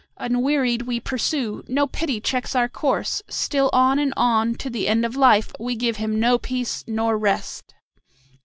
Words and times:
Unwearied 0.17 0.81
we 0.87 0.99
pursue; 0.99 1.63
no 1.67 1.85
pity 1.85 2.19
checks 2.19 2.55
our 2.55 2.67
course; 2.67 3.21
still 3.27 3.69
on 3.71 3.99
and 3.99 4.15
on, 4.17 4.55
to 4.55 4.67
the 4.67 4.87
end 4.87 5.05
of 5.05 5.15
life, 5.15 5.51
we 5.59 5.75
give 5.75 5.97
him 5.97 6.19
no 6.19 6.39
peace 6.39 6.83
nor 6.87 7.15
rest." 7.19 7.75